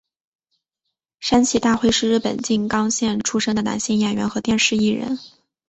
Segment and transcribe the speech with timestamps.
[1.19, 5.19] 山崎大辉是日本静冈县出生的男性演员和电视艺人。